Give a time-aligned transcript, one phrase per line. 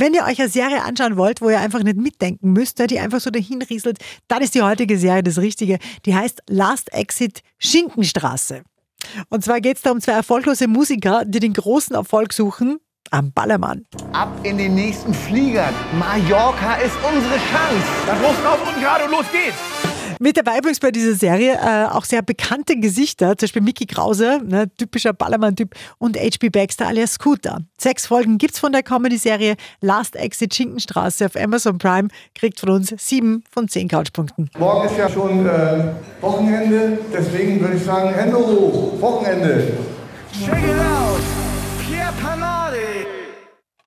[0.00, 3.20] wenn ihr euch eine Serie anschauen wollt, wo ihr einfach nicht mitdenken müsst, die einfach
[3.20, 5.78] so dahin rieselt, dann ist die heutige Serie das Richtige.
[6.06, 8.62] Die heißt Last Exit Schinkenstraße.
[9.28, 12.78] Und zwar geht es da um zwei erfolglose Musiker, die den großen Erfolg suchen
[13.10, 13.86] am Ballermann.
[14.12, 15.70] Ab in den nächsten Flieger.
[15.98, 17.86] Mallorca ist unsere Chance.
[18.06, 19.79] Dann los drauf und gerade und los geht's.
[20.22, 24.42] Mit dabei übrigens bei dieser Serie äh, auch sehr bekannte Gesichter, zum Beispiel Mickey Krause,
[24.44, 26.50] ne, typischer Ballermann-Typ, und H.P.
[26.50, 27.60] Baxter alias Scooter.
[27.78, 32.92] Sechs Folgen gibt's von der Comedy-Serie Last Exit Schinkenstraße auf Amazon Prime, kriegt von uns
[32.98, 34.50] sieben von zehn Couchpunkten.
[34.58, 35.84] Morgen ist ja schon äh,
[36.20, 39.72] Wochenende, deswegen würde ich sagen, Hände hoch, Wochenende.
[40.38, 41.22] Check it out.
[41.88, 42.76] Pierre Panade.